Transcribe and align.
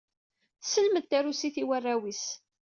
Tesselmed 0.61 1.05
tarusit 1.09 1.55
i 1.63 1.63
warraw-is. 1.69 2.23